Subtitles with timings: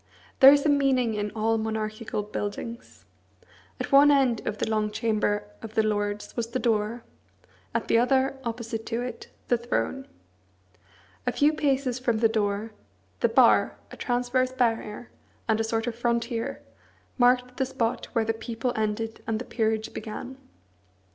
[0.39, 3.05] There is a meaning in all monarchical buildings.
[3.79, 7.03] At one end of the long chamber of the Lords was the door;
[7.75, 10.07] at the other, opposite to it, the throne.
[11.27, 12.71] A few paces from the door,
[13.19, 15.11] the bar, a transverse barrier,
[15.47, 16.63] and a sort of frontier,
[17.19, 20.35] marked the spot where the people ended and the peerage began.